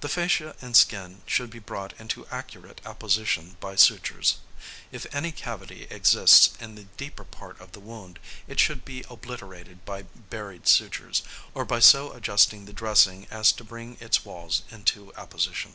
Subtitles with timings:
[0.00, 4.36] The fascia and skin should be brought into accurate apposition by sutures.
[4.92, 9.86] If any cavity exists in the deeper part of the wound it should be obliterated
[9.86, 11.22] by buried sutures,
[11.54, 15.74] or by so adjusting the dressing as to bring its walls into apposition.